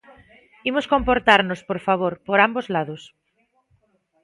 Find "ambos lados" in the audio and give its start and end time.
2.47-3.01